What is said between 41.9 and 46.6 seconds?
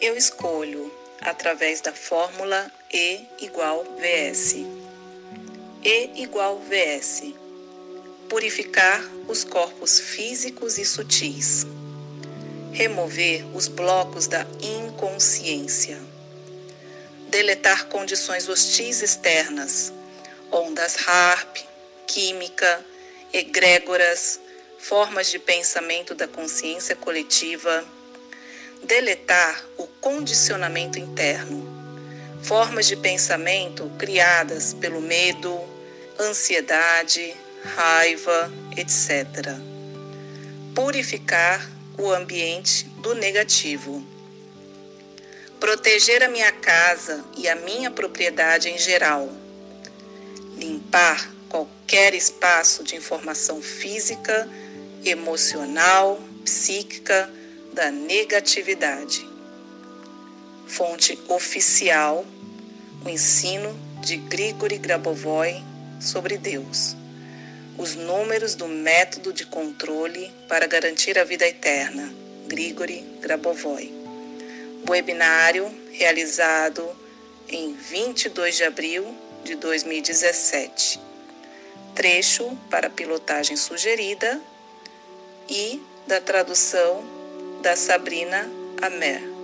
o ambiente do negativo. Proteger a minha